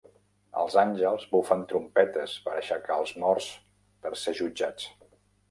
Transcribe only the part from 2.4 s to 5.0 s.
per aixecar els morts per ser jutjats.